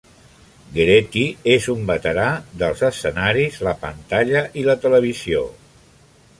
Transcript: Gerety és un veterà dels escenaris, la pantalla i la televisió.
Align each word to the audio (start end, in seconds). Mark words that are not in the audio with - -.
Gerety 0.77 1.25
és 1.55 1.67
un 1.73 1.83
veterà 1.91 2.25
dels 2.63 2.83
escenaris, 2.89 3.61
la 3.69 3.77
pantalla 3.85 4.45
i 4.63 4.67
la 4.71 4.79
televisió. 4.87 5.49